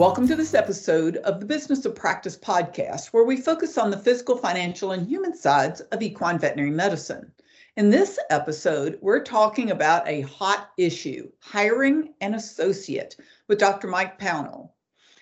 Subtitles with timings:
[0.00, 3.98] Welcome to this episode of the Business of Practice podcast, where we focus on the
[3.98, 7.30] physical, financial, and human sides of equine veterinary medicine.
[7.76, 13.14] In this episode, we're talking about a hot issue hiring an associate
[13.46, 13.88] with Dr.
[13.88, 14.70] Mike Pownall.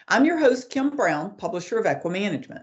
[0.06, 2.62] I'm your host, Kim Brown, publisher of Equimanagement.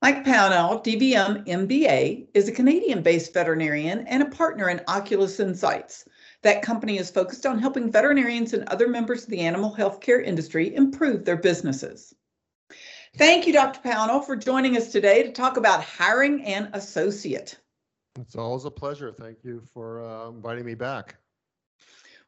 [0.00, 6.04] Mike Pownall, DVM MBA, is a Canadian based veterinarian and a partner in Oculus Insights
[6.44, 10.74] that company is focused on helping veterinarians and other members of the animal healthcare industry
[10.74, 12.14] improve their businesses.
[13.16, 13.80] Thank you, Dr.
[13.80, 17.58] Pownall, for joining us today to talk about hiring an associate.
[18.20, 19.12] It's always a pleasure.
[19.12, 21.16] Thank you for uh, inviting me back.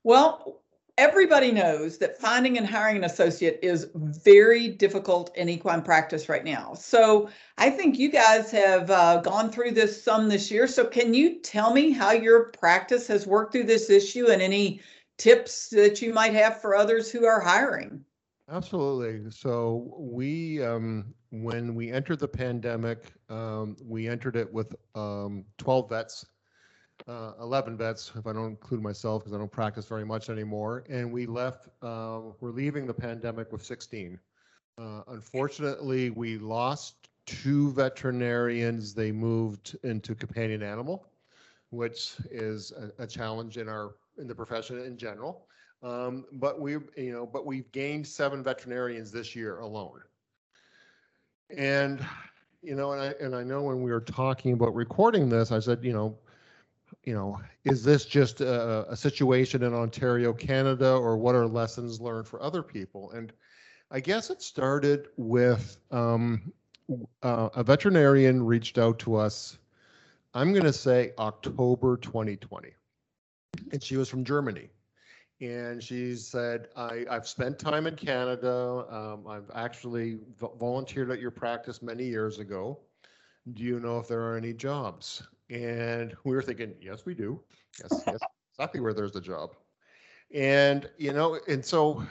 [0.03, 0.63] Well,
[0.99, 6.45] everybody knows that finding and hiring an associate is very difficult in equine practice right
[6.45, 6.73] now.
[6.75, 10.67] So I think you guys have uh, gone through this some this year.
[10.67, 14.81] So can you tell me how your practice has worked through this issue and any
[15.19, 18.03] tips that you might have for others who are hiring?
[18.49, 19.31] Absolutely.
[19.31, 25.91] So we, um, when we entered the pandemic, um, we entered it with um, 12
[25.91, 26.27] vets
[27.09, 30.85] uh, 11 vets, if I don't include myself, because I don't practice very much anymore.
[30.89, 34.19] And we left, uh, we're leaving the pandemic with 16.
[34.79, 38.95] Uh, unfortunately, we lost two veterinarians.
[38.95, 41.09] They moved into companion animal,
[41.71, 45.47] which is a, a challenge in our in the profession in general.
[45.83, 50.01] Um, but we, you know, but we've gained seven veterinarians this year alone.
[51.57, 52.05] And
[52.63, 55.59] you know, and I and I know when we were talking about recording this, I
[55.59, 56.19] said, you know,
[57.07, 62.01] you know, is this just a, a, situation in Ontario, Canada, or what are lessons
[62.01, 63.13] learned for other people?
[63.13, 63.33] And
[63.93, 66.53] I guess it started with um,
[67.23, 69.59] uh, a veterinarian reached out to us,
[70.35, 72.71] I'm going to say October 2020.
[73.73, 74.69] And she was from Germany.
[75.41, 78.85] And she said, I, have spent time in Canada.
[78.91, 80.19] Um, I've actually
[80.59, 82.81] volunteered at your practice many years ago.
[83.53, 85.23] Do you know if there are any jobs?
[85.51, 87.41] And we were thinking, yes, we do.
[87.81, 88.21] Yes, yes,
[88.53, 89.51] exactly where there's a job.
[90.35, 92.03] And, you know, and so,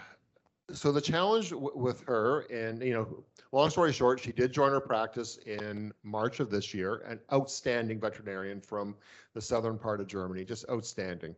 [0.72, 4.72] so the challenge w- with her, and, you know, long story short, she did join
[4.72, 8.96] her practice in March of this year, an outstanding veterinarian from
[9.34, 11.36] the southern part of Germany, just outstanding.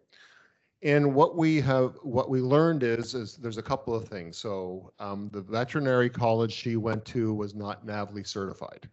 [0.83, 4.37] And what we have, what we learned is, is there's a couple of things.
[4.37, 8.87] So um, the veterinary college she went to was not NAVLE certified.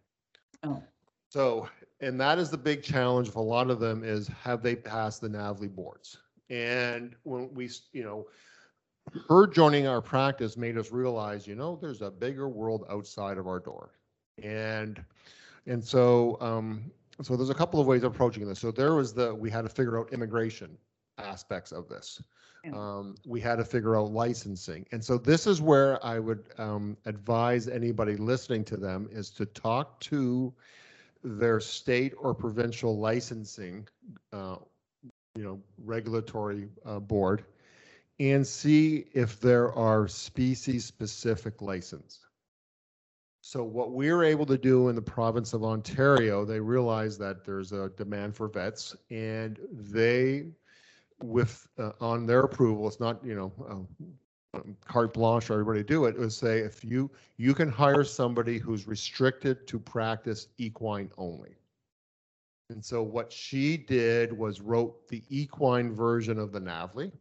[0.62, 0.82] Oh.
[1.28, 1.68] So
[2.00, 5.20] and that is the big challenge of a lot of them is have they passed
[5.20, 6.18] the NAVLE boards?
[6.50, 8.26] And when we, you know,
[9.28, 13.46] her joining our practice made us realize, you know, there's a bigger world outside of
[13.46, 13.92] our door.
[14.42, 15.02] And
[15.66, 16.90] and so um,
[17.22, 18.58] so there's a couple of ways of approaching this.
[18.58, 20.76] So there was the we had to figure out immigration
[21.18, 22.20] aspects of this.
[22.72, 24.86] Um, we had to figure out licensing.
[24.90, 29.44] And so this is where I would um, advise anybody listening to them is to
[29.44, 30.52] talk to
[31.24, 33.88] their state or provincial licensing,
[34.32, 34.56] uh,
[35.34, 37.44] you know, regulatory uh, board
[38.20, 42.20] and see if there are species-specific license.
[43.40, 47.72] So what we're able to do in the province of Ontario, they realize that there's
[47.72, 50.46] a demand for vets and they,
[51.22, 54.04] with, uh, on their approval, it's not, you know, uh,
[54.86, 58.58] carte blanche for everybody to do it, was say if you you can hire somebody
[58.58, 61.54] who's restricted to practice equine only.
[62.70, 67.12] And so what she did was wrote the equine version of the NAVLE.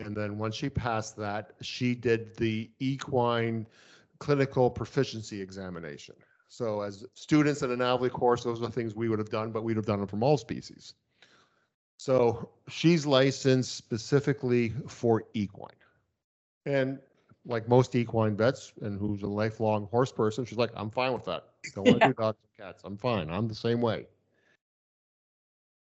[0.00, 3.66] And then once she passed that, she did the equine
[4.18, 6.14] clinical proficiency examination.
[6.48, 9.50] So as students in a NAVLE course, those are the things we would have done,
[9.50, 10.94] but we'd have done them from all species.
[11.98, 15.72] So she's licensed specifically for equine.
[16.68, 16.98] And
[17.46, 21.24] like most equine vets and who's a lifelong horse person, she's like, I'm fine with
[21.24, 21.44] that.
[21.74, 22.08] Don't want to yeah.
[22.08, 22.82] do dogs and cats.
[22.84, 23.30] I'm fine.
[23.30, 24.06] I'm the same way.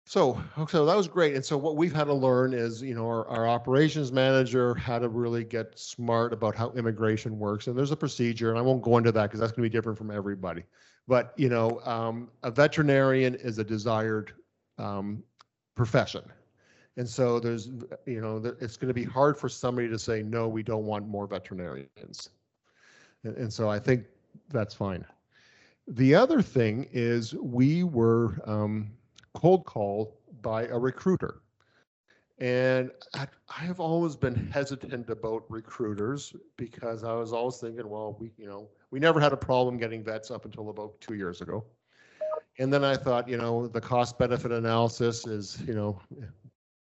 [0.06, 1.36] So, so that was great.
[1.36, 5.00] And so what we've had to learn is, you know, our, our operations manager had
[5.00, 7.68] to really get smart about how immigration works.
[7.68, 9.76] And there's a procedure, and I won't go into that because that's going to be
[9.76, 10.64] different from everybody.
[11.10, 14.32] But, you know, um, a veterinarian is a desired
[14.78, 15.24] um,
[15.76, 16.24] profession.
[16.98, 17.70] And so there's,
[18.08, 21.08] you know, it's going to be hard for somebody to say, no, we don't want
[21.08, 22.30] more veterinarians.
[23.24, 24.06] And, so I think
[24.50, 25.06] that's fine.
[25.88, 28.92] The other thing is we were um,
[29.36, 31.42] cold called by a recruiter.
[32.40, 38.18] And I, I have always been hesitant about recruiters because I was always thinking, well,
[38.20, 41.42] we, you know, we never had a problem getting vets up until about two years
[41.42, 41.64] ago.
[42.60, 46.00] And then I thought, you know, the cost benefit analysis is, you know,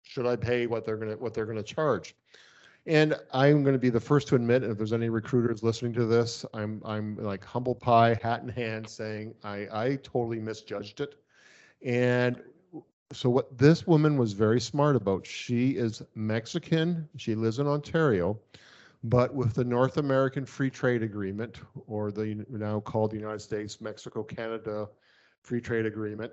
[0.07, 2.15] should I pay what they're gonna what they're gonna charge?
[2.87, 6.05] And I'm going to be the first to admit, if there's any recruiters listening to
[6.05, 11.15] this, I'm, I'm like humble pie, hat in hand, saying I, I totally misjudged it.
[11.83, 12.41] And
[13.11, 18.39] so what this woman was very smart about, she is Mexican, she lives in Ontario,
[19.03, 23.81] but with the North American Free Trade Agreement, or the now called the United States
[23.81, 24.87] Mexico Canada
[25.41, 26.31] Free Trade Agreement,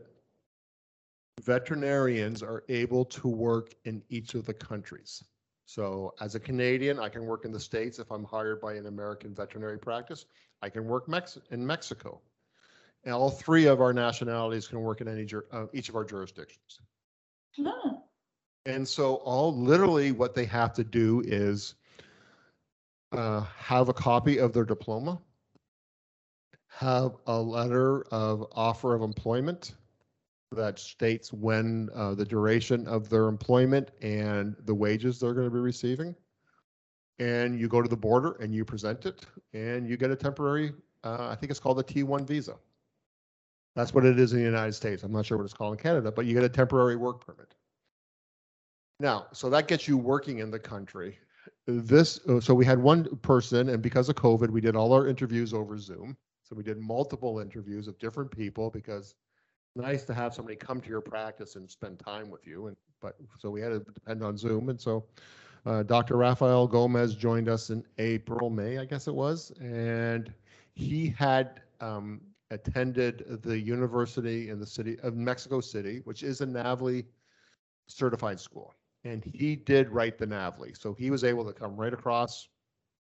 [1.42, 5.24] veterinarians are able to work in each of the countries.
[5.66, 8.86] So as a Canadian, I can work in the States if I'm hired by an
[8.86, 10.26] American veterinary practice.
[10.62, 12.20] I can work Mex- in Mexico.
[13.04, 16.04] And all three of our nationalities can work in any, jur- uh, each of our
[16.04, 16.80] jurisdictions.
[17.60, 18.02] Oh,
[18.66, 21.74] And so all literally what they have to do is
[23.12, 25.20] uh, have a copy of their diploma,
[26.68, 29.74] have a letter of offer of employment
[30.52, 35.50] that states when uh, the duration of their employment and the wages they're going to
[35.50, 36.14] be receiving.
[37.18, 40.72] And you go to the border and you present it and you get a temporary,
[41.04, 42.56] uh, I think it's called a T1 visa.
[43.76, 45.02] That's what it is in the United States.
[45.02, 47.54] I'm not sure what it's called in Canada, but you get a temporary work permit.
[49.00, 51.18] Now, so that gets you working in the country.
[51.66, 55.08] This, uh, so we had one person, and because of COVID, we did all our
[55.08, 56.16] interviews over Zoom.
[56.44, 59.14] So we did multiple interviews of different people because
[59.76, 62.68] nice to have somebody come to your practice and spend time with you.
[62.68, 65.04] And but so we had to depend on Zoom, and so
[65.66, 66.16] uh, Dr.
[66.16, 70.32] Rafael Gomez joined us in April, May, I guess it was, and
[70.74, 76.46] he had um, attended the university in the city of Mexico City, which is a
[76.46, 77.02] NAVLE
[77.86, 78.74] certified school.
[79.04, 80.74] And he did write the NAVLE.
[80.74, 82.48] So he was able to come right across,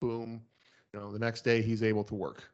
[0.00, 0.43] boom,
[0.93, 2.50] you know, the next day he's able to work.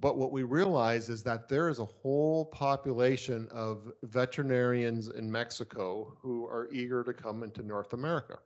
[0.00, 6.16] But what we realize is that there is a whole population of veterinarians in Mexico
[6.22, 8.38] who are eager to come into North America.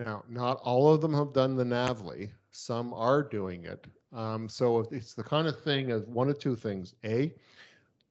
[0.00, 2.30] Now, not all of them have done the NAVLE.
[2.50, 3.86] Some are doing it.
[4.12, 6.94] Um, so it's the kind of thing of one of two things.
[7.04, 7.32] A,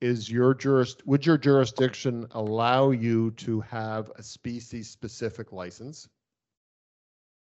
[0.02, 6.08] is your juris, would your jurisdiction allow you to have a species-specific license?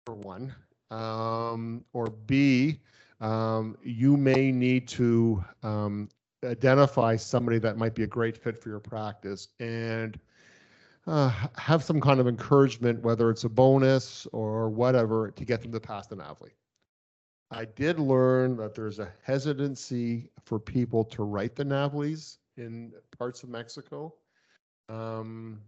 [0.06, 0.56] For one.
[0.92, 2.80] Um, or B,
[3.22, 6.10] um, you may need to um,
[6.44, 10.20] identify somebody that might be a great fit for your practice and
[11.08, 15.72] uh, have some kind of encouragement, whether it's a bonus or whatever, to get them
[15.72, 16.50] to pass the NAVLE.
[17.52, 23.44] I did learn that there's a hesitancy for people to write the NAVLEs in parts
[23.44, 24.14] of Mexico.
[24.90, 25.62] Um,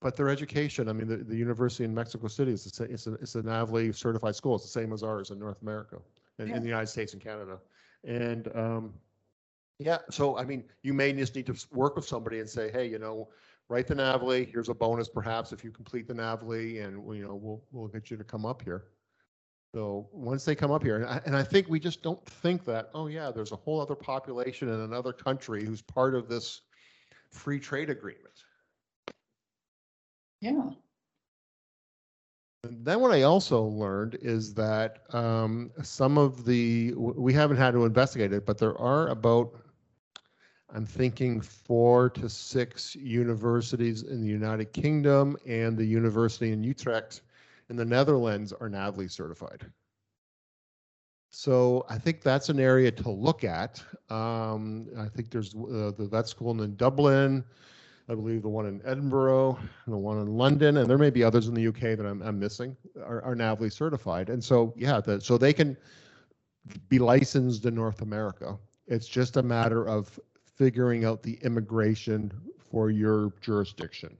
[0.00, 3.14] but their education, I mean, the, the university in Mexico City is, the it's a,
[3.14, 4.54] it's a NAVLE certified school.
[4.54, 5.98] It's the same as ours in North America,
[6.40, 7.58] in, in the United States and Canada.
[8.04, 8.94] And, um,
[9.78, 12.86] yeah, so I mean, you may just need to work with somebody and say, hey,
[12.86, 13.28] you know,
[13.68, 17.34] write the NAVLE, here's a bonus perhaps if you complete the NAVLE and, you know,
[17.34, 18.84] we'll, we'll get you to come up here.
[19.74, 22.64] So once they come up here, and I, and I think we just don't think
[22.64, 26.62] that, oh yeah, there's a whole other population in another country who's part of this
[27.30, 28.34] free trade agreement.
[30.40, 30.70] yeah.
[32.62, 37.86] Then what I also learned is that um, some of the, we haven't had to
[37.86, 39.54] investigate it, but there are about,
[40.74, 47.22] I'm thinking four to six universities in the United Kingdom and the university in Utrecht
[47.70, 49.64] in the Netherlands are NAVLE certified.
[51.30, 53.82] So I think that's an area to look at.
[54.10, 57.44] Um, I think there's uh, the vet school in Dublin,
[58.10, 61.22] I believe the one in Edinburgh, and the one in London, and there may be
[61.22, 64.30] others in the UK that I'm, I'm missing, are, are NAVLE certified.
[64.30, 65.76] And so, yeah, the, so they can
[66.88, 68.58] be licensed in North America.
[68.88, 70.18] It's just a matter of
[70.56, 74.16] figuring out the immigration for your jurisdiction.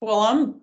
[0.00, 0.60] Well, I'm,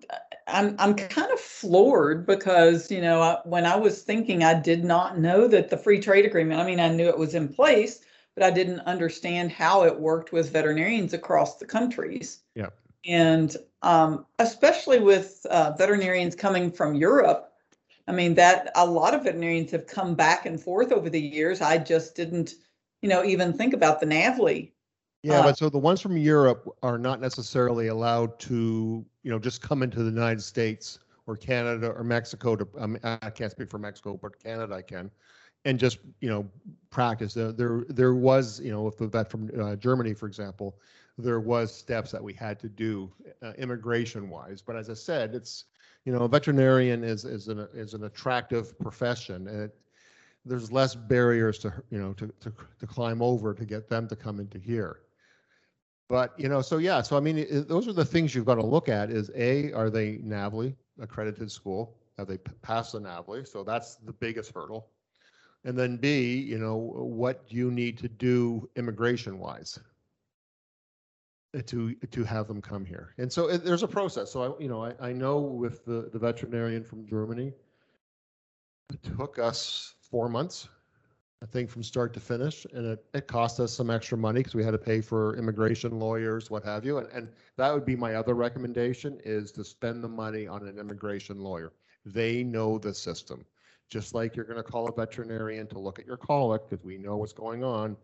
[0.48, 4.84] I'm, I'm kind of floored because, you know, I- when I was thinking, I did
[4.84, 8.00] not know that the free trade agreement, I mean, I knew it was in place,
[8.38, 12.40] but I didn't understand how it worked with veterinarians across the countries.
[12.54, 12.72] Yep.
[13.06, 17.52] And um, especially with uh, veterinarians coming from Europe,
[18.06, 21.60] I mean, that a lot of veterinarians have come back and forth over the years.
[21.60, 22.54] I just didn't,
[23.02, 24.70] you know, even think about the NAVLE.
[25.22, 29.38] Yeah, Uh, but so the ones from Europe are not necessarily allowed to, you know,
[29.38, 33.68] just come into the United States or Canada or Mexico to, mean, I can't speak
[33.68, 35.10] for Mexico, but Canada I can.
[35.64, 36.48] And just, you know,
[36.90, 37.34] practice.
[37.34, 40.78] There, there, there was, you know, if the vet from uh, Germany, for example,
[41.18, 43.10] there was steps that we had to do
[43.42, 44.62] uh, immigration wise.
[44.62, 45.64] But as I said, it's,
[46.04, 49.76] you know, a veterinarian is, is an, is an attractive profession and it,
[50.44, 54.16] there's less barriers to, you know, to, to, to climb over to get them to
[54.16, 55.00] come into here.
[56.08, 58.54] But you know, so yeah, so I mean, it, those are the things you've got
[58.54, 61.98] to look at: is a, are they NAVLE accredited school?
[62.16, 63.46] Have they passed the NAVLE?
[63.46, 64.88] So that's the biggest hurdle.
[65.68, 69.78] And then B, you know, what you need to do immigration wise
[71.56, 73.14] uh, to to have them come here?
[73.18, 74.32] And so it, there's a process.
[74.32, 77.52] So I, you know, I, I know with the the veterinarian from Germany,
[78.92, 80.68] it took us four months
[81.42, 84.56] I think from start to finish, and it, it cost us some extra money because
[84.56, 86.98] we had to pay for immigration lawyers, what have you.
[86.98, 90.78] And, and that would be my other recommendation is to spend the money on an
[90.78, 91.72] immigration lawyer.
[92.04, 93.44] They know the system.
[93.88, 96.98] Just like you're going to call a veterinarian to look at your colic because we
[96.98, 97.96] know what's going on.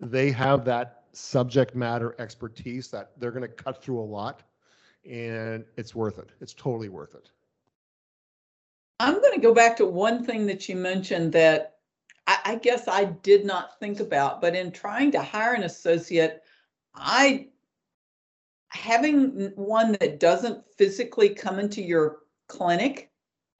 [0.00, 4.42] They have that subject matter expertise that they're going to cut through a lot
[5.08, 6.30] and it's worth it.
[6.40, 7.30] It's totally worth it.
[9.00, 11.76] I'm going to go back to one thing that you mentioned that
[12.26, 16.42] I, I guess I did not think about, but in trying to hire an associate,
[16.94, 17.48] I
[18.70, 22.18] having one that doesn't physically come into your
[22.48, 23.10] clinic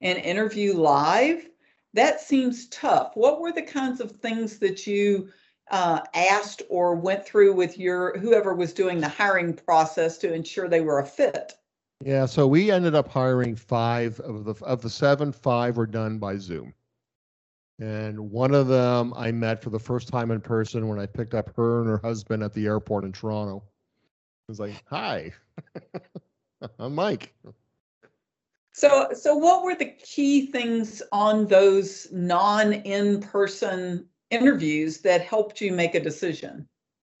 [0.01, 1.49] and interview live,
[1.93, 3.11] that seems tough.
[3.15, 5.29] What were the kinds of things that you
[5.71, 10.67] uh, asked or went through with your whoever was doing the hiring process to ensure
[10.67, 11.53] they were a fit?
[12.03, 15.31] Yeah, so we ended up hiring five of the of the seven.
[15.31, 16.73] Five were done by Zoom.
[17.79, 21.33] And one of them I met for the first time in person when I picked
[21.33, 23.63] up her and her husband at the airport in Toronto.
[23.65, 25.31] I was like, "Hi,
[26.79, 27.33] I'm Mike."
[28.79, 35.95] So, so what were the key things on those non-in-person interviews that helped you make
[35.95, 36.65] a decision?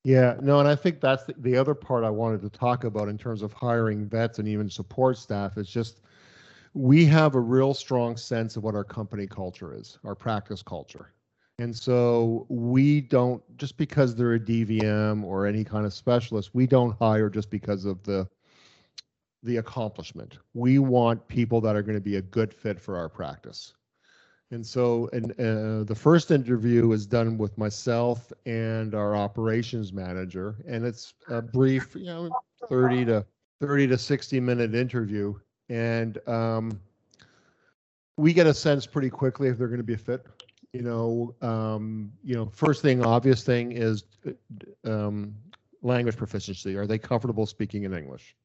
[0.05, 3.09] Yeah, no, and I think that's the, the other part I wanted to talk about
[3.09, 5.99] in terms of hiring vets and even support staff is just
[6.73, 11.11] we have a real strong sense of what our company culture is, our practice culture.
[11.57, 16.67] And so we don't just because they're a DVM or any kind of specialist, we
[16.67, 18.29] don't hire just because of the
[19.43, 20.37] the accomplishment.
[20.53, 23.73] We want people that are going to be a good fit for our practice.
[24.51, 30.55] And so, and uh, the first interview is done with myself and our operations manager,
[30.67, 32.31] and it's a brief, you know,
[32.67, 33.25] 30 to
[33.61, 35.35] 30 to 60 minute interview
[35.69, 36.79] and um,
[38.17, 40.25] we get a sense pretty quickly if they're going to be a fit.
[40.73, 44.03] You know, um, you know, first thing, obvious thing is
[44.83, 45.33] um,
[45.81, 46.75] language proficiency.
[46.75, 48.35] Are they comfortable speaking in English?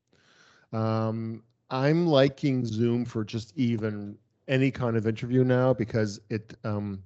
[0.74, 7.02] Um, I'm liking Zoom for just even any kind of interview now because it um,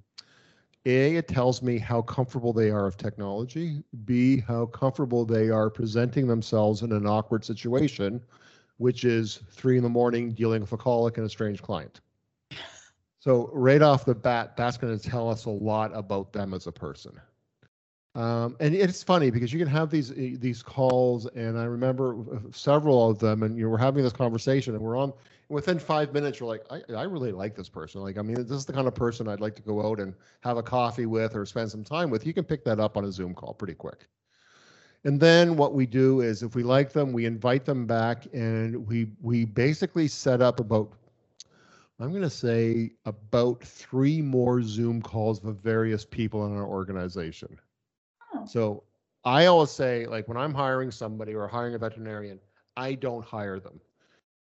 [0.87, 3.83] a it tells me how comfortable they are of technology.
[4.05, 8.21] B how comfortable they are presenting themselves in an awkward situation
[8.79, 12.01] which is three in the morning dealing with a colic and a strange client.
[13.21, 16.67] So right off the bat, that's going to tell us a lot about them as
[16.67, 17.21] a person.
[18.15, 22.17] Um, and it's funny because you can have these these calls, and I remember
[22.53, 25.13] several of them, and you know, we're having this conversation, and we're on.
[25.51, 28.03] Within five minutes, you're like, I, I really like this person.
[28.03, 30.13] Like, I mean, this is the kind of person I'd like to go out and
[30.43, 32.27] have a coffee with or spend some time with.
[32.27, 34.07] You can pick that up on a Zoom call pretty quick.
[35.05, 38.87] And then what we do is if we like them, we invite them back and
[38.87, 40.93] we we basically set up about
[42.01, 47.59] I'm going to say about three more Zoom calls with various people in our organization.
[48.35, 48.45] Oh.
[48.47, 48.85] So
[49.25, 52.41] I always say, like, when I'm hiring somebody or hiring a veterinarian,
[52.77, 53.81] I don't hire them.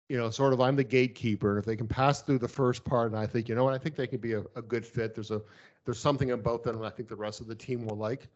[0.09, 1.51] You know, sort of, I'm the gatekeeper.
[1.51, 3.73] And if they can pass through the first part, and I think, you know what,
[3.73, 5.15] I think they could be a, a good fit.
[5.15, 5.41] There's a
[5.85, 8.27] there's something about them I think the rest of the team will like.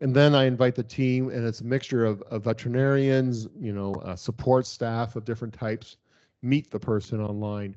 [0.00, 3.94] And then I invite the team, and it's a mixture of, of veterinarians, you know,
[4.04, 5.96] uh, support staff of different types,
[6.42, 7.76] meet the person online,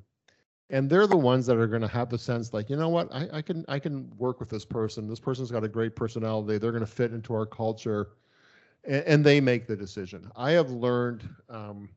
[0.70, 3.14] and they're the ones that are going to have the sense like, you know what,
[3.14, 5.08] I, I can I can work with this person.
[5.08, 6.58] This person's got a great personality.
[6.58, 8.10] They're going to fit into our culture,
[8.84, 10.30] and, and they make the decision.
[10.36, 11.90] I have learned um,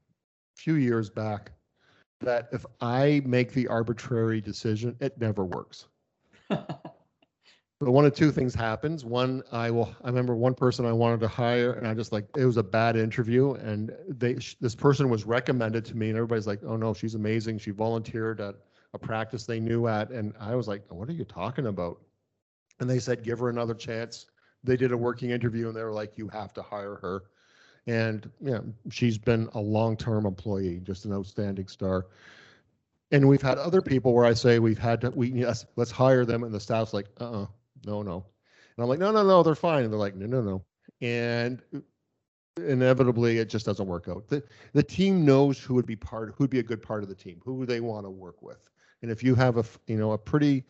[0.57, 1.53] a few years back
[2.21, 5.87] that if I make the arbitrary decision, it never works.
[7.81, 9.07] But one of two things happens.
[9.07, 9.95] One, I will.
[10.05, 12.63] I remember one person I wanted to hire, and I just like it was a
[12.63, 16.93] bad interview, and they this person was recommended to me, and everybody's like, "Oh no,
[16.93, 17.59] she's amazing.
[17.59, 18.57] She volunteered at
[18.93, 22.03] a practice they knew at," and I was like, "What are you talking about?"
[22.81, 24.27] And they said, "Give her another chance."
[24.63, 27.23] They did a working interview, and they were like, "You have to hire her."
[27.87, 28.61] And yeah,
[28.91, 32.09] she's been a long-term employee, just an outstanding star.
[33.11, 36.27] And we've had other people where I say we've had to, we yes, let's hire
[36.27, 37.47] them, and the staff's like, uh-uh,
[37.85, 38.25] no, no.
[38.77, 39.85] And I'm like, no, no, no, they're fine.
[39.85, 40.65] And they're like, no, no, no.
[41.01, 41.63] And
[42.57, 44.29] inevitably, it just doesn't work out.
[44.29, 47.09] The the team knows who would be part, who would be a good part of
[47.09, 48.69] the team, who they want to work with.
[49.03, 50.65] And if you have a, you know, a pretty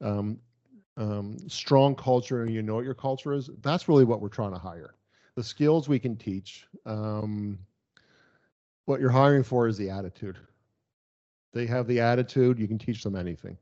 [0.00, 0.38] um,
[0.96, 4.52] um, strong culture and you know what your culture is, that's really what we're trying
[4.52, 4.94] to hire.
[5.36, 6.66] The skills we can teach.
[6.86, 7.58] Um,
[8.86, 10.38] what you're hiring for is the attitude.
[11.52, 13.56] They have the attitude, you can teach them anything.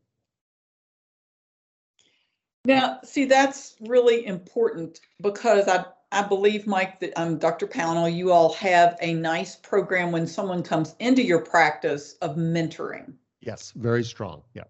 [2.65, 7.67] Now, see, that's really important because I, I believe, Mike, that um, Dr.
[7.67, 13.15] Pownall, you all have a nice program when someone comes into your practice of mentoring.
[13.41, 14.43] Yes, very strong.
[14.55, 14.65] Yeah.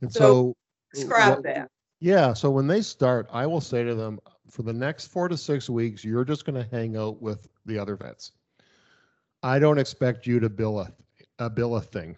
[0.00, 0.56] And So, so,
[0.94, 1.70] Describe what- that.
[2.00, 5.36] Yeah, so when they start, I will say to them, for the next four to
[5.36, 8.30] six weeks, you're just going to hang out with the other vets.
[9.42, 10.92] I don't expect you to bill a,
[11.40, 12.16] a bill a thing.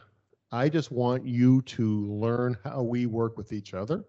[0.53, 4.05] I just want you to learn how we work with each other.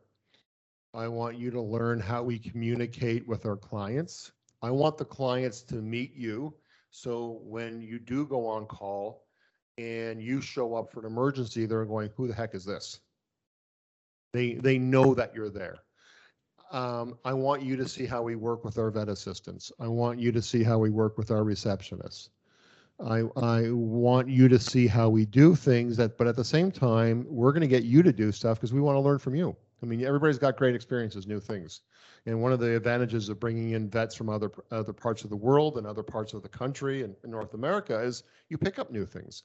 [0.93, 4.33] I want you to learn how we communicate with our clients.
[4.61, 6.53] I want the clients to meet you.
[6.89, 9.23] So when you do go on call
[9.77, 12.99] and you show up for an emergency, they're going, who the heck is this?
[14.33, 15.77] They, they know that you're there.
[16.71, 19.71] Um, I want you to see how we work with our vet assistants.
[19.79, 22.29] I want you to see how we work with our receptionists.
[22.99, 26.71] I, I want you to see how we do things that, but at the same
[26.71, 29.35] time, we're going to get you to do stuff because we want to learn from
[29.35, 29.55] you.
[29.83, 31.81] I mean, everybody's got great experiences, new things.
[32.25, 35.35] And one of the advantages of bringing in vets from other, other parts of the
[35.35, 38.91] world and other parts of the country and in North America is you pick up
[38.91, 39.43] new things.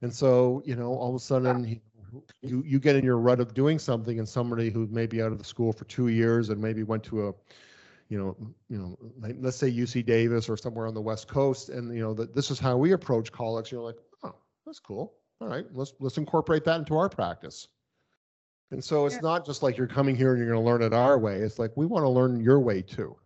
[0.00, 1.80] And so, you know, all of a sudden
[2.42, 5.32] you, you get in your rut of doing something and somebody who may be out
[5.32, 7.34] of the school for two years and maybe went to a,
[8.08, 8.36] you know,
[8.68, 12.00] you know, like, let's say UC Davis or somewhere on the West Coast, and you
[12.00, 13.70] know that this is how we approach colics.
[13.70, 14.34] You're like, oh,
[14.64, 15.14] that's cool.
[15.40, 17.68] All right, let's let's incorporate that into our practice.
[18.70, 19.20] And so it's Yeah.
[19.22, 21.36] not just like you're coming here and you're going to learn it our way.
[21.36, 23.16] It's like we want to learn your way too.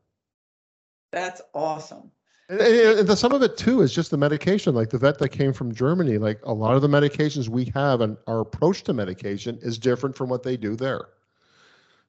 [1.11, 2.11] That's awesome.
[2.49, 4.75] And, and- and the, some of it too is just the medication.
[4.75, 8.01] Like the vet that came from Germany, like a lot of the medications we have
[8.01, 11.09] and our approach to medication is different from what they do there.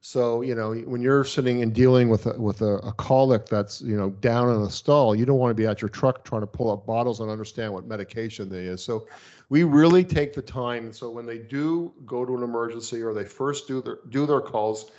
[0.06, 3.80] So you know, when you're sitting and dealing with a, with a, a colic that's
[3.80, 6.42] you know down in a stall, you don't want to be at your truck trying
[6.42, 8.84] to pull up bottles and understand what medication they is.
[8.84, 9.06] So
[9.48, 10.92] we really take the time.
[10.92, 14.42] So when they do go to an emergency or they first do their do their
[14.42, 14.90] calls,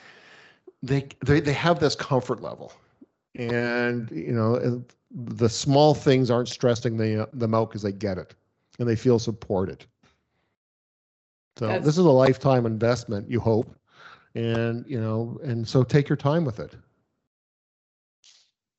[0.81, 2.73] they they they have this comfort level,
[3.35, 8.33] and you know the small things aren't stressing the them out because they get it
[8.79, 9.85] and they feel supported.
[11.59, 13.71] So That's- this is a lifetime investment, you hope,
[14.35, 16.75] and you know, and so take your time with it.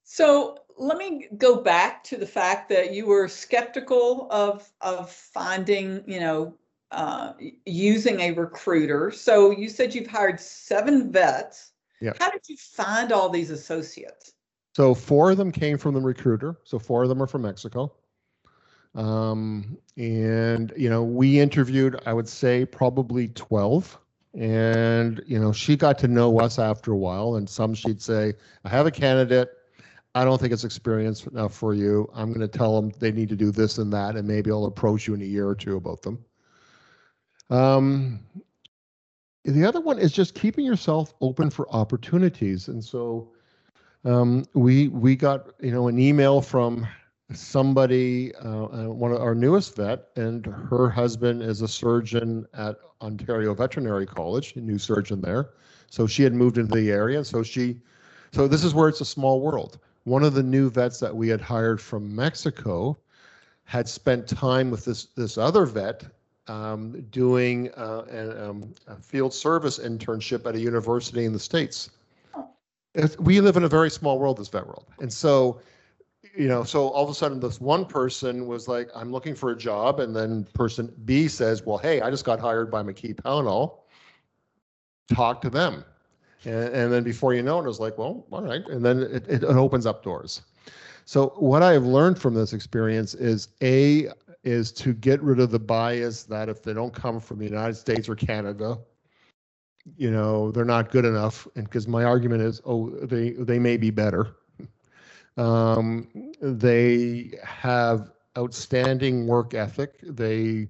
[0.04, 6.04] So let me go back to the fact that you were skeptical of of finding,
[6.06, 6.54] you know,
[6.90, 7.32] uh,
[7.64, 9.10] using a recruiter.
[9.10, 11.72] So you said you've hired seven vets.
[12.00, 12.12] Yeah.
[12.20, 14.34] How did you find all these associates?
[14.76, 16.58] So four of them came from the recruiter.
[16.64, 17.94] So four of them are from Mexico.
[18.94, 23.98] Um, and you know, we interviewed, I would say, probably 12.
[24.36, 27.36] And you know, she got to know us after a while.
[27.36, 29.48] And some she'd say, I have a candidate.
[30.14, 32.08] I don't think it's experience enough for you.
[32.14, 34.64] I'm going to tell them they need to do this and that, and maybe I'll
[34.64, 36.24] approach you in a year or two about them.
[37.50, 38.20] Um,
[39.44, 42.68] the other one is just keeping yourself open for opportunities.
[42.68, 43.30] And so,
[44.04, 46.86] um, we we got you know an email from
[47.32, 52.76] somebody, uh, uh, one of our newest vet, and her husband is a surgeon at
[53.02, 55.50] Ontario Veterinary College, a new surgeon there.
[55.90, 57.80] So she had moved into the area, so she,
[58.32, 59.78] so this is where it's a small world.
[60.04, 62.96] One of the new vets that we had hired from Mexico
[63.64, 66.04] had spent time with this this other vet
[66.46, 68.04] um, doing uh,
[68.48, 71.90] um, a field service internship at a university in the states
[73.18, 74.86] we live in a very small world, this vet world.
[75.00, 75.60] And so,
[76.36, 79.50] you know, so all of a sudden this one person was like, I'm looking for
[79.50, 80.00] a job.
[80.00, 83.78] And then person B says, well, hey, I just got hired by McKee Pownall.
[85.12, 85.84] Talk to them.
[86.44, 88.66] And, and then before you know it, it was like, well, all right.
[88.68, 90.42] And then it, it, it opens up doors.
[91.04, 94.08] So what I have learned from this experience is A,
[94.44, 97.74] is to get rid of the bias that if they don't come from the United
[97.74, 98.78] States or Canada,
[99.96, 103.76] you know they're not good enough and because my argument is oh they they may
[103.76, 104.34] be better
[105.36, 109.98] um, they have outstanding work ethic.
[110.02, 110.68] They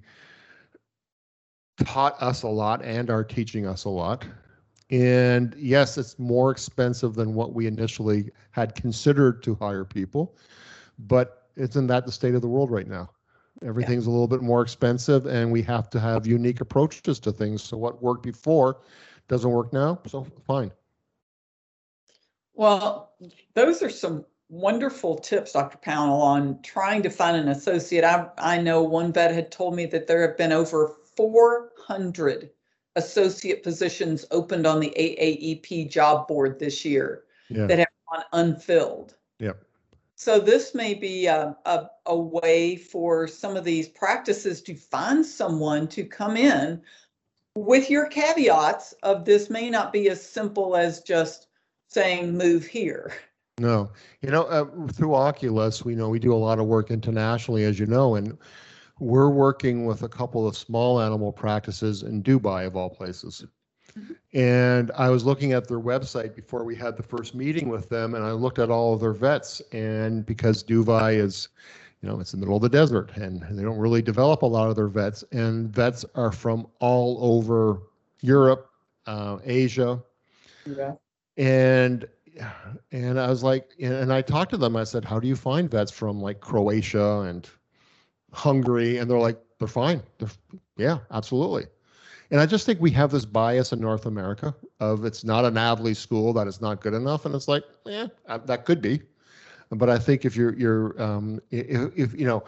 [1.83, 4.25] taught us a lot and are teaching us a lot.
[4.89, 10.37] And yes it's more expensive than what we initially had considered to hire people
[10.99, 13.09] but isn't that the state of the world right now.
[13.63, 17.63] Everything's a little bit more expensive and we have to have unique approaches to things.
[17.63, 18.81] So what worked before
[19.27, 20.71] doesn't work now, so fine.
[22.53, 23.13] Well,
[23.55, 25.77] those are some wonderful tips, Dr.
[25.77, 28.03] Pownall, on trying to find an associate.
[28.03, 32.49] I, I know one vet had told me that there have been over 400
[32.95, 37.67] associate positions opened on the AAEP job board this year Yeah.
[37.67, 39.15] that have gone unfilled.
[39.39, 39.63] Yep.
[40.15, 45.23] So this may be a, a, a way for some of these practices to find
[45.23, 46.81] someone to come in
[47.55, 51.47] with your caveats of this may not be as simple as just
[51.87, 53.11] saying move here.
[53.59, 53.89] No,
[54.21, 57.79] you know, uh, through Oculus, we know we do a lot of work internationally, as
[57.79, 58.37] you know, and
[58.99, 63.45] we're working with a couple of small animal practices in Dubai, of all places.
[63.97, 64.13] Mm-hmm.
[64.37, 68.13] And I was looking at their website before we had the first meeting with them,
[68.13, 69.59] and I looked at all of their vets.
[69.71, 71.47] And because Dubai is,
[72.01, 74.45] you know, it's in the middle of the desert, and they don't really develop a
[74.45, 77.81] lot of their vets, and vets are from all over
[78.21, 78.69] Europe,
[79.07, 79.99] uh, Asia.
[80.65, 80.93] Yeah.
[81.37, 82.07] And
[82.91, 84.75] and I was like, and I talked to them.
[84.75, 87.49] I said, "How do you find vets from like Croatia and
[88.33, 90.01] Hungary?" And they're like, "They're fine.
[90.19, 90.29] They're,
[90.77, 91.65] yeah, absolutely."
[92.29, 95.51] And I just think we have this bias in North America of it's not a
[95.51, 99.01] NAVLE school that is not good enough, and it's like, yeah, uh, that could be.
[99.69, 102.43] But I think if you're you're um, if, if you know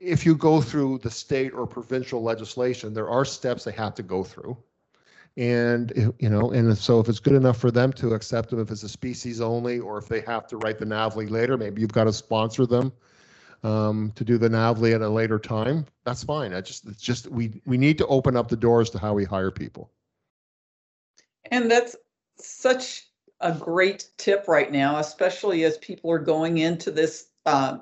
[0.00, 4.02] if you go through the state or provincial legislation, there are steps they have to
[4.02, 4.56] go through
[5.36, 8.70] and you know and so if it's good enough for them to accept them if
[8.70, 11.92] it's a species only or if they have to write the NAVLE later maybe you've
[11.92, 12.92] got to sponsor them
[13.64, 16.52] um, to do the NAVLE at a later time that's fine.
[16.54, 19.24] I just it's just we we need to open up the doors to how we
[19.24, 19.90] hire people.
[21.50, 21.96] And that's
[22.38, 23.08] such
[23.40, 27.78] a great tip right now especially as people are going into this uh,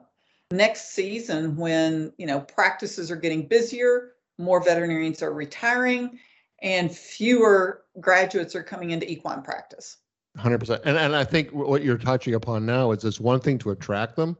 [0.50, 6.18] next season when you know practices are getting busier more veterinarians are retiring
[6.62, 9.98] and fewer graduates are coming into equine practice.
[10.38, 10.80] 100%.
[10.84, 14.16] And, and I think what you're touching upon now is it's one thing to attract
[14.16, 14.36] them,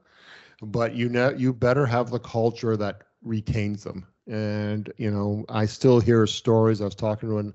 [0.63, 4.07] but you know, you better have the culture that retains them.
[4.27, 6.81] And, you know, I still hear stories.
[6.81, 7.53] I was talking to an,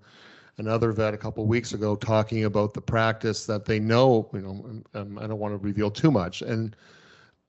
[0.57, 4.83] another vet a couple weeks ago talking about the practice that they know, you know,
[4.93, 6.41] I don't want to reveal too much.
[6.41, 6.75] And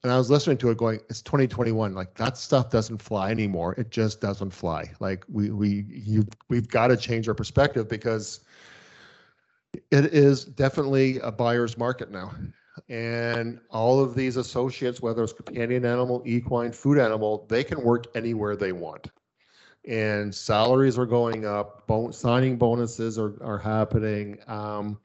[0.03, 1.93] and I was listening to it going, it's 2021.
[1.93, 3.73] Like that stuff doesn't fly anymore.
[3.77, 4.91] It just doesn't fly.
[4.99, 8.41] Like we we you we've got to change our perspective because
[9.91, 12.31] it is definitely a buyer's market now.
[12.87, 18.05] And all of these associates, whether it's companion animal, equine, food animal, they can work
[18.15, 19.07] anywhere they want.
[19.85, 24.39] And salaries are going up, bon- signing bonuses are, are happening.
[24.47, 24.97] Um,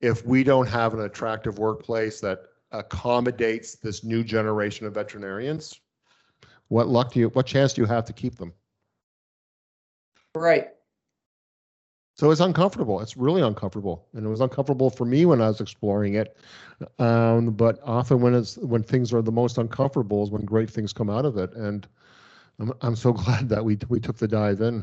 [0.00, 2.44] if we don't have an attractive workplace that
[2.78, 5.80] accommodates this new generation of veterinarians,
[6.68, 8.52] what luck do you, what chance do you have to keep them?
[10.34, 10.68] Right.
[12.16, 13.00] So it's uncomfortable.
[13.00, 16.36] It's really uncomfortable, and it was uncomfortable for me when I was exploring it.
[16.98, 20.94] Um, but often, when it's when things are the most uncomfortable, is when great things
[20.94, 21.52] come out of it.
[21.54, 21.86] And
[22.58, 24.82] I'm I'm so glad that we we took the dive in.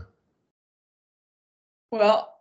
[1.92, 2.33] Well,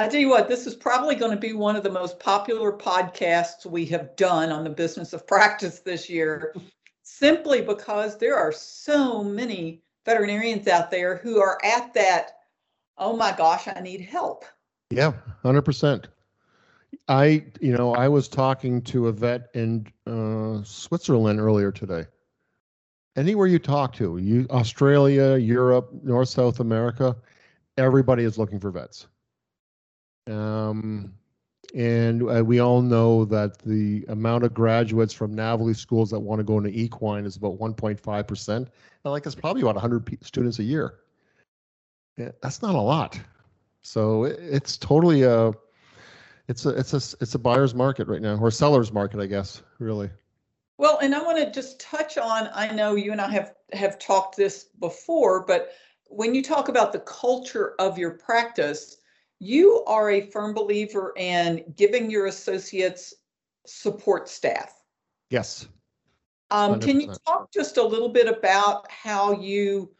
[0.00, 2.72] I tell you what, this is probably going to be one of the most popular
[2.72, 6.54] podcasts we have done on the business of practice this year,
[7.02, 12.30] simply because there are so many veterinarians out there who are at that,
[12.96, 14.46] oh my gosh, I need help.
[14.88, 15.12] Yeah,
[15.44, 16.06] 100%.
[17.08, 22.06] I, you know, I was talking to a vet in uh, Switzerland earlier today.
[23.16, 27.14] Anywhere you talk to, you Australia, Europe, North South America,
[27.76, 29.06] everybody is looking for vets.
[30.26, 31.12] Um,
[31.74, 36.40] and uh, we all know that the amount of graduates from NAVLE schools that want
[36.40, 38.56] to go into equine is about 1.5%.
[38.56, 38.68] And
[39.04, 40.94] like it's probably about 100 students a year.
[42.16, 43.18] Yeah, that's not a lot.
[43.82, 45.52] So it's totally a
[46.48, 49.62] it's a it's a it's a buyer's market right now or seller's market, I guess,
[49.78, 50.10] really.
[50.76, 53.98] Well, and I want to just touch on I know you and I have have
[53.98, 55.72] talked this before, but
[56.08, 58.96] when you talk about the culture of your practice,
[59.40, 63.14] you are a firm believer in giving your associates
[63.66, 64.74] support staff.
[65.30, 65.66] Yes.
[66.50, 69.90] Um, can you talk just a little bit about how you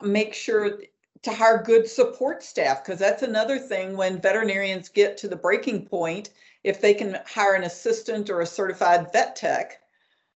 [0.00, 0.80] make sure
[1.22, 2.84] to hire good support staff?
[2.84, 6.30] Because that's another thing when veterinarians get to the breaking point,
[6.64, 9.80] if they can hire an assistant or a certified vet tech,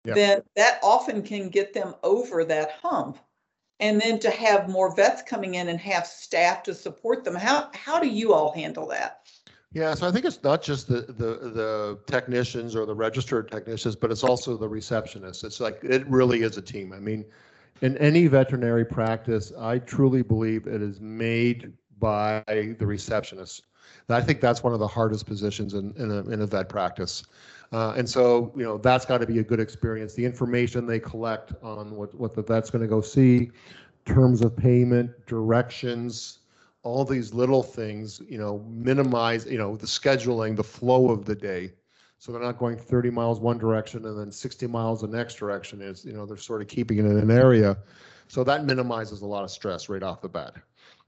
[0.05, 0.17] yep.
[0.17, 3.19] then that often can get them over that hump
[3.83, 7.35] and then to have more vets coming in and have staff to support them.
[7.35, 9.27] How how do you all handle that?
[9.73, 13.97] Yeah, so I think it's not just the the the technicians or the registered technicians,
[13.97, 15.45] but it's also the receptionists.
[15.45, 16.93] It's like it really is a team.
[16.93, 17.25] I mean,
[17.81, 23.65] in any veterinary practice, I truly believe it is made by the receptionist.
[24.09, 26.69] And I think that's one of the hardest positions in in a, in a vet
[26.69, 27.25] practice.
[27.73, 30.15] Uh, and so, you know, that's got to be a good experience.
[30.15, 33.51] The information they collect on what, what the vet's going to go see,
[34.05, 36.41] terms of payment, directions,
[36.83, 41.35] all these little things, you know, minimize, you know, the scheduling, the flow of the
[41.35, 41.73] day.
[42.19, 45.83] So they're not going 30 miles one direction and then 60 miles the next direction.
[45.83, 47.77] Is you know they're sort of keeping it in an area,
[48.29, 50.55] so that minimizes a lot of stress right off the bat.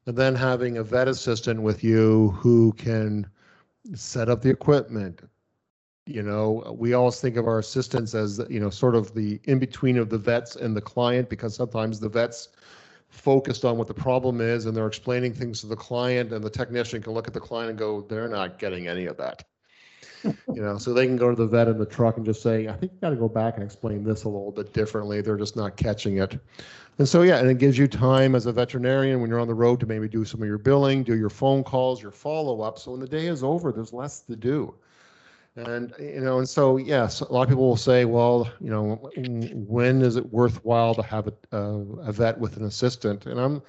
[0.07, 3.29] And then having a vet assistant with you who can
[3.95, 5.21] set up the equipment.
[6.07, 9.59] You know, we always think of our assistants as you know sort of the in
[9.59, 12.49] between of the vets and the client because sometimes the vets
[13.09, 16.51] focused on what the problem is and they're explaining things to the client and the
[16.51, 19.45] technician can look at the client and go they're not getting any of that
[20.25, 22.69] you know, so they can go to the vet in the truck and just say,
[22.69, 25.21] I think you got to go back and explain this a little bit differently.
[25.21, 26.39] They're just not catching it.
[26.99, 29.55] And so, yeah, and it gives you time as a veterinarian when you're on the
[29.55, 32.79] road to maybe do some of your billing, do your phone calls, your follow up.
[32.79, 34.75] So when the day is over, there's less to do.
[35.57, 38.97] And, you know, and so, yes, a lot of people will say, well, you know,
[39.17, 43.27] when is it worthwhile to have a, a vet with an assistant?
[43.27, 43.63] And I'm,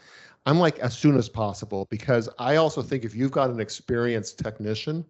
[0.48, 4.40] I'm like as soon as possible because I also think if you've got an experienced
[4.40, 5.06] technician,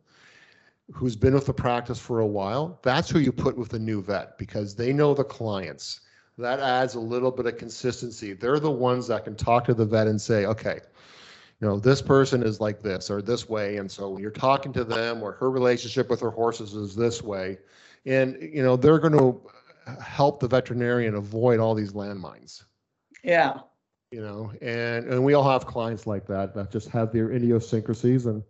[0.94, 4.02] who's been with the practice for a while, that's who you put with a new
[4.02, 6.02] vet because they know the clients.
[6.38, 8.34] That adds a little bit of consistency.
[8.34, 10.82] They're the ones that can talk to the vet and say, okay,
[11.66, 13.78] you know, this person is like this or this way.
[13.78, 17.24] And so when you're talking to them or her relationship with her horses is this
[17.24, 17.58] way.
[18.06, 19.42] And, you know, they're going to
[20.00, 22.66] help the veterinarian avoid all these landmines.
[23.24, 23.62] Yeah.
[24.12, 28.28] You know, and, and we all have clients like that that just have their idiosyncrasies
[28.28, 28.44] and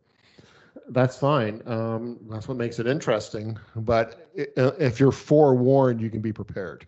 [0.90, 1.62] that's fine.
[1.66, 3.58] Um, that's what makes it interesting.
[3.78, 6.86] But if you're forewarned, you can be prepared.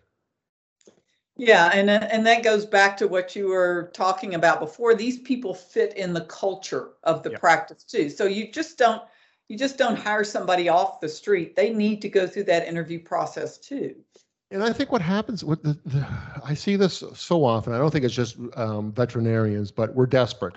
[1.38, 4.94] Yeah, and and that goes back to what you were talking about before.
[4.94, 8.10] These people fit in the culture of the practice too.
[8.10, 9.02] So you just don't
[9.48, 11.56] you just don't hire somebody off the street.
[11.56, 13.94] They need to go through that interview process too.
[14.50, 16.06] And I think what happens with the, the
[16.44, 17.72] I see this so often.
[17.72, 20.56] I don't think it's just um, veterinarians, but we're desperate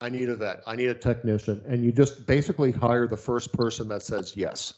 [0.00, 3.52] I need a vet, I need a technician, and you just basically hire the first
[3.52, 4.74] person that says yes.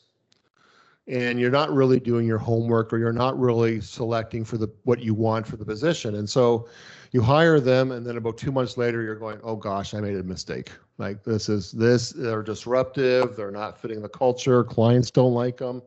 [1.08, 5.00] And you're not really doing your homework or you're not really selecting for the what
[5.00, 6.16] you want for the position.
[6.16, 6.68] And so
[7.12, 10.16] you hire them and then about two months later you're going, oh gosh, I made
[10.16, 10.70] a mistake.
[10.98, 15.82] Like this is this, they're disruptive, they're not fitting the culture, clients don't like them.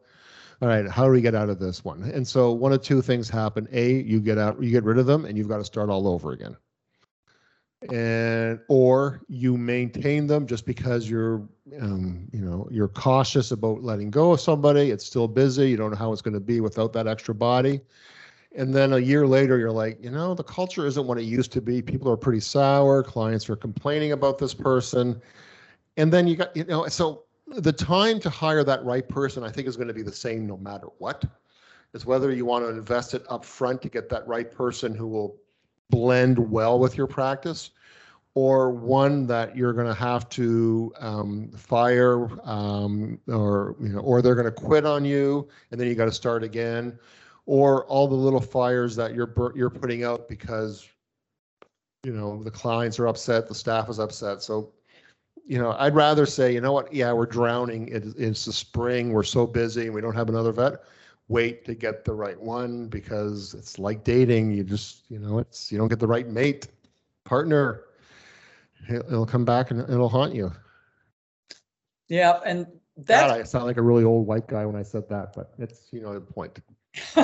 [0.61, 2.03] All right, how do we get out of this one?
[2.03, 3.67] And so one of two things happen.
[3.71, 6.07] A, you get out, you get rid of them and you've got to start all
[6.07, 6.55] over again
[7.89, 11.47] and or you maintain them just because you're
[11.79, 14.91] um, you know you're cautious about letting go of somebody.
[14.91, 15.69] It's still busy.
[15.69, 17.81] You don't know how it's going to be without that extra body.
[18.53, 21.51] And then a year later you're like you know the culture isn't what it used
[21.53, 21.81] to be.
[21.81, 23.01] People are pretty sour.
[23.01, 25.19] Clients are complaining about this person.
[25.97, 29.49] And then you got you know so the time to hire that right person i
[29.49, 31.25] think is going to be the same no matter what.
[31.93, 35.07] Is whether you want to invest it up front to get that right person who
[35.07, 35.40] will
[35.91, 37.69] blend well with your practice
[38.33, 44.21] or one that you're going to have to um, fire um, or you know or
[44.21, 46.97] they're going to quit on you and then you got to start again
[47.45, 50.87] or all the little fires that you're you're putting out because
[52.03, 54.41] you know the clients are upset the staff is upset.
[54.41, 54.71] So
[55.43, 56.93] you know i'd rather say you know what?
[56.93, 57.89] Yeah we're drowning.
[57.89, 59.11] It, it's the spring.
[59.11, 60.83] We're so busy and we don't have another vet
[61.31, 64.51] wait to get the right one because it's like dating.
[64.51, 66.67] You just, you know, it's, you don't get the right mate,
[67.23, 67.85] partner,
[68.89, 70.51] it'll come back and it'll haunt you.
[72.09, 72.41] Yeah.
[72.45, 72.67] And
[72.97, 75.53] that God, I sound like a really old white guy when I said that, but
[75.57, 76.59] it's, you know, the point.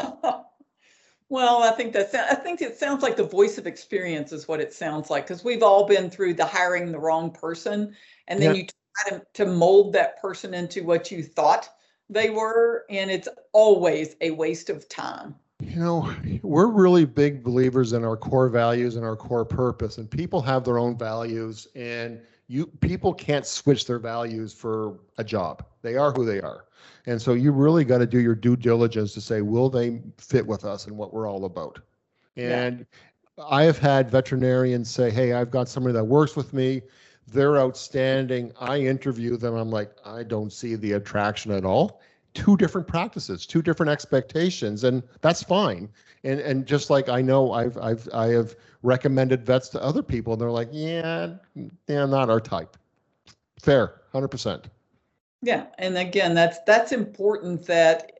[1.30, 4.62] well, I think that's, I think it sounds like the voice of experience is what
[4.62, 7.94] it sounds like because we've all been through the hiring the wrong person
[8.30, 8.62] and then yeah.
[8.62, 11.70] you try to, to mold that person into what you thought
[12.10, 15.36] they were, and it's always a waste of time.
[15.60, 20.10] You know, we're really big believers in our core values and our core purpose, and
[20.10, 25.66] people have their own values, and you people can't switch their values for a job.
[25.82, 26.66] They are who they are.
[27.08, 30.46] And so you really got to do your due diligence to say, will they fit
[30.46, 31.80] with us and what we're all about?
[32.36, 32.86] And
[33.38, 33.44] yeah.
[33.50, 36.82] I have had veterinarians say, hey, I've got somebody that works with me
[37.28, 38.54] they're outstanding.
[38.60, 39.56] I interview them.
[39.56, 42.02] I'm like, I don't see the attraction at all.
[42.34, 45.90] Two different practices, two different expectations, and that's fine.
[46.24, 50.34] And and just like I know I've I've I have recommended vets to other people,
[50.34, 51.34] and they're like, yeah,
[51.88, 52.78] yeah, not our type.
[53.60, 54.68] Fair, hundred percent.
[55.42, 57.66] Yeah, and again, that's that's important.
[57.66, 58.12] That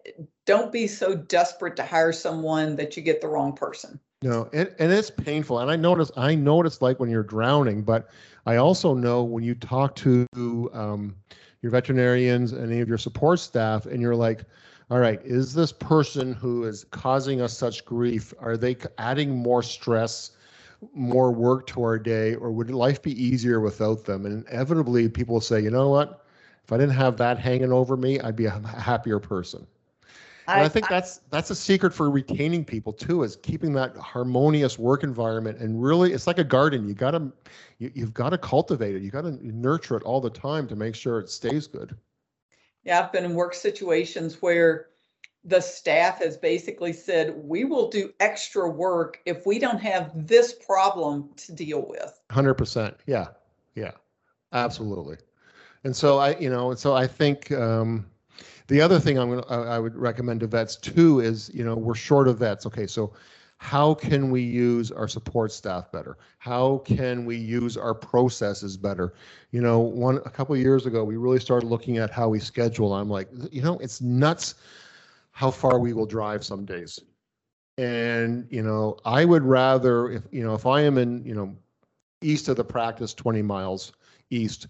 [0.46, 4.00] don't be so desperate to hire someone that you get the wrong person.
[4.24, 5.60] No, and, and it's painful.
[5.60, 8.10] And I notice I know what it's like when you're drowning, but
[8.48, 10.26] I also know when you talk to
[10.74, 11.16] um,
[11.62, 14.44] your veterinarians and any of your support staff, and you're like,
[14.90, 19.62] all right, is this person who is causing us such grief, are they adding more
[19.62, 20.32] stress,
[20.94, 24.26] more work to our day, or would life be easier without them?
[24.26, 26.26] And inevitably, people say, you know what?
[26.64, 29.68] If I didn't have that hanging over me, I'd be a happier person.
[30.48, 33.74] And I, I think I, that's that's a secret for retaining people too, is keeping
[33.74, 35.60] that harmonious work environment.
[35.60, 36.88] And really, it's like a garden.
[36.88, 37.32] You gotta
[37.80, 39.02] you, you've got to cultivate it.
[39.02, 41.96] You got to nurture it all the time to make sure it stays good.
[42.84, 44.88] Yeah, I've been in work situations where
[45.44, 50.54] the staff has basically said, we will do extra work if we don't have this
[50.54, 52.22] problem to deal with.
[52.32, 52.96] 100%.
[53.06, 53.28] Yeah.
[53.76, 53.92] Yeah.
[54.52, 55.18] Absolutely.
[55.84, 58.06] And so I, you know, and so I think um,
[58.68, 61.96] the other thing I'm to, I would recommend to vets too is, you know, we're
[61.96, 62.66] short of vets.
[62.66, 62.88] Okay.
[62.88, 63.14] So
[63.60, 66.18] how can we use our support staff better?
[66.38, 69.14] How can we use our processes better?
[69.52, 72.94] You know, one, a couple years ago, we really started looking at how we schedule.
[72.94, 74.56] I'm like, you know, it's nuts
[75.32, 77.00] how far we will drive some days.
[77.80, 81.56] And, you know, I would rather, if, you know, if I am in, you know,
[82.22, 83.94] east of the practice, 20 miles
[84.30, 84.68] east,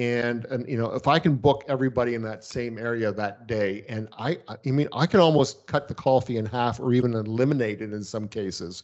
[0.00, 3.84] and, and, you know, if I can book everybody in that same area that day,
[3.86, 7.12] and I, I mean, I can almost cut the call fee in half or even
[7.12, 8.82] eliminate it in some cases.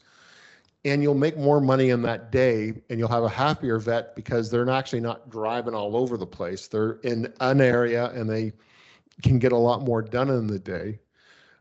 [0.85, 4.51] And you'll make more money in that day and you'll have a happier vet because
[4.51, 6.67] they're actually not driving all over the place.
[6.67, 8.53] They're in an area and they
[9.23, 10.99] can get a lot more done in the day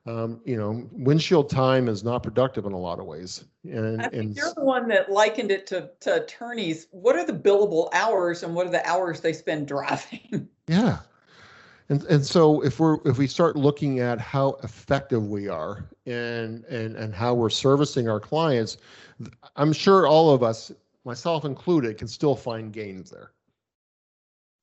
[0.07, 3.45] um, you know, windshield time is not productive in a lot of ways.
[3.63, 6.87] And, I think and you're the one that likened it to, to attorneys.
[6.91, 10.47] What are the billable hours and what are the hours they spend driving?
[10.67, 10.99] Yeah.
[11.89, 16.65] And, and so if we're if we start looking at how effective we are and
[16.65, 18.77] and and how we're servicing our clients,
[19.55, 20.71] I'm sure all of us,
[21.03, 23.31] myself included, can still find gains there.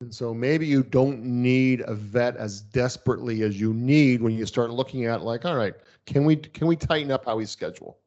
[0.02, 4.44] And so maybe you don't need a vet as desperately as you need when you
[4.46, 5.74] start looking at like, all right,
[6.06, 8.00] can we can we tighten up how we schedule?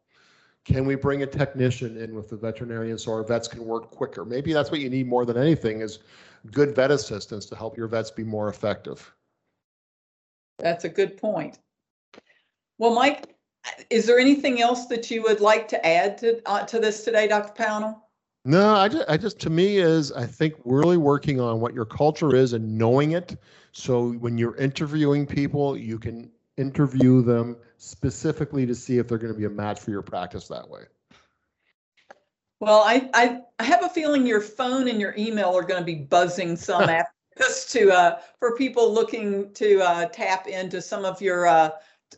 [0.66, 4.26] Can we bring a technician in with the veterinarian so our vets can work quicker?
[4.26, 6.00] Maybe that's what you need more than anything is
[6.52, 9.14] good vet assistance to help your vets be more effective.
[10.60, 11.60] That's a good point.
[12.78, 13.38] Well, Mike,
[13.90, 17.30] is there anything else that you would like to add to uh, to this today,
[17.30, 17.54] Dr.
[17.54, 18.02] Pownall?
[18.48, 21.86] No, I just, I just, to me, is I think really working on what your
[21.86, 23.38] culture is and knowing it.
[23.72, 29.34] So when you're interviewing people, you can interview them specifically to see if they're going
[29.34, 30.84] to be a match for your practice that way.
[32.60, 35.86] Well, I, I, I have a feeling your phone and your email are going to
[35.86, 41.04] be buzzing some after this to uh, for people looking to uh, tap into some
[41.04, 41.72] of your uh,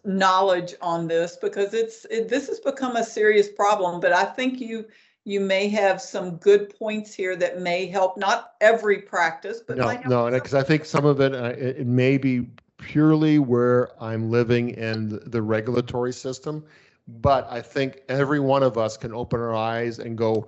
[0.03, 3.99] knowledge on this because it's it, this has become a serious problem.
[3.99, 4.85] But I think you
[5.27, 9.99] you may have some good points here that may help not every practice, but no,
[10.05, 14.31] no, because I think some of it uh, it, it may be purely where I'm
[14.31, 16.63] living in the regulatory system,
[17.09, 20.47] but I think every one of us can open our eyes and go,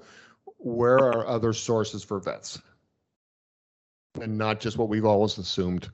[0.60, 2.62] where are other sources for vets,
[4.22, 5.90] and not just what we've always assumed.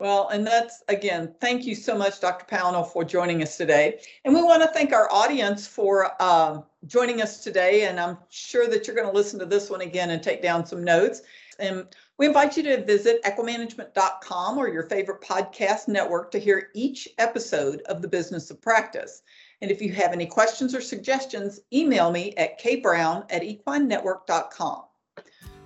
[0.00, 2.46] Well, and that's again, thank you so much, Dr.
[2.46, 4.00] Pownall, for joining us today.
[4.24, 7.86] And we want to thank our audience for uh, joining us today.
[7.86, 10.66] And I'm sure that you're going to listen to this one again and take down
[10.66, 11.22] some notes.
[11.60, 11.86] And
[12.18, 17.80] we invite you to visit equimanagement.com or your favorite podcast network to hear each episode
[17.82, 19.22] of The Business of Practice.
[19.62, 24.82] And if you have any questions or suggestions, email me at kbrown at equinenetwork.com.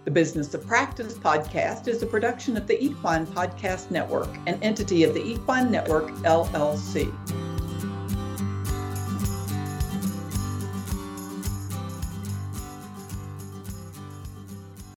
[0.04, 5.02] The Business of Practice podcast is a production of the Equine Podcast Network, an entity
[5.04, 7.12] of the Equine Network, LLC.